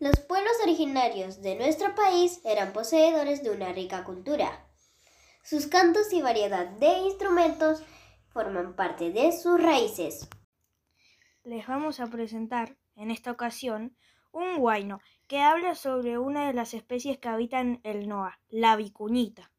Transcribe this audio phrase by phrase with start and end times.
[0.00, 4.66] Los pueblos originarios de nuestro país eran poseedores de una rica cultura.
[5.44, 7.82] Sus cantos y variedad de instrumentos
[8.28, 10.28] forman parte de sus raíces.
[11.44, 13.96] Les vamos a presentar en esta ocasión
[14.32, 19.52] un guayno que habla sobre una de las especies que habitan el NOA, la vicuñita.